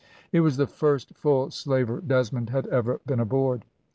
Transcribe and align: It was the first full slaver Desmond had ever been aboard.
It 0.31 0.39
was 0.39 0.57
the 0.57 0.65
first 0.65 1.13
full 1.13 1.51
slaver 1.51 2.01
Desmond 2.01 2.49
had 2.49 2.65
ever 2.69 3.01
been 3.05 3.19
aboard. 3.19 3.65